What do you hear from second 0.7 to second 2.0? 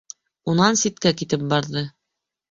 ситкә китеп барҙы.